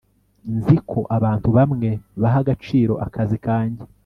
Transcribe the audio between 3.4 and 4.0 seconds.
kanjye